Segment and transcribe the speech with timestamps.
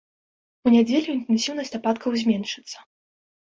[0.67, 2.77] У нядзелю інтэнсіўнасць ападкаў зменшыцца.